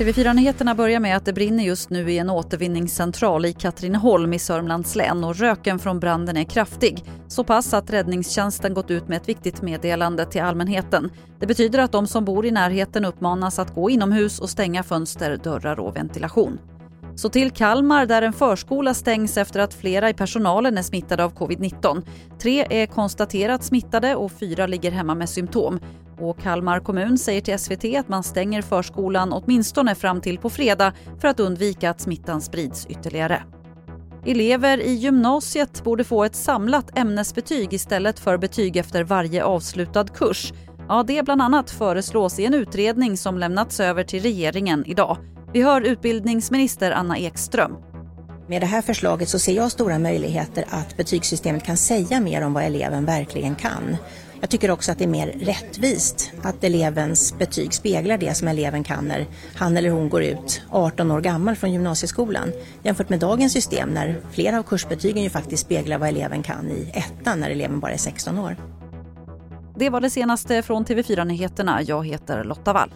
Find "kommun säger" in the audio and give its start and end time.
26.80-27.40